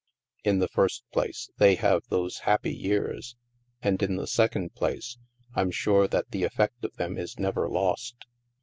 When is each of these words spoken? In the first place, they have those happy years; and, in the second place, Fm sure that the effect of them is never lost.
In 0.43 0.57
the 0.57 0.67
first 0.67 1.03
place, 1.13 1.51
they 1.59 1.75
have 1.75 2.01
those 2.09 2.39
happy 2.39 2.73
years; 2.73 3.35
and, 3.83 4.01
in 4.01 4.15
the 4.15 4.25
second 4.25 4.73
place, 4.73 5.19
Fm 5.55 5.71
sure 5.71 6.07
that 6.07 6.31
the 6.31 6.43
effect 6.43 6.83
of 6.83 6.95
them 6.95 7.19
is 7.19 7.37
never 7.37 7.69
lost. 7.69 8.15